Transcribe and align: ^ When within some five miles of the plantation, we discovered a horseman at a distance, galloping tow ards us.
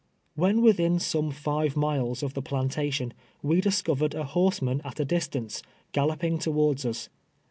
^ 0.01 0.03
When 0.33 0.63
within 0.63 0.97
some 0.97 1.29
five 1.29 1.75
miles 1.77 2.23
of 2.23 2.33
the 2.33 2.41
plantation, 2.41 3.13
we 3.43 3.61
discovered 3.61 4.15
a 4.15 4.23
horseman 4.23 4.81
at 4.83 4.99
a 4.99 5.05
distance, 5.05 5.61
galloping 5.91 6.39
tow 6.39 6.53
ards 6.69 6.85
us. 6.87 7.09